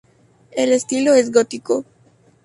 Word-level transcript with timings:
El 0.53 0.71
estilo 0.71 1.13
es 1.13 1.31
gótico. 1.31 1.85